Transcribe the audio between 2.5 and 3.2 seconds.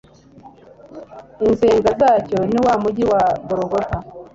niwa mujyi